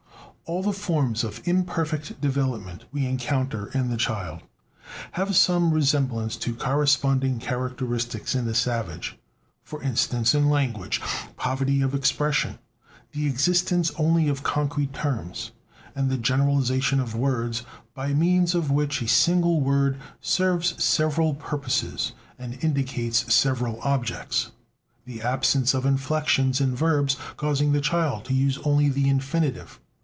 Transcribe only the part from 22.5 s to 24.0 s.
indicates several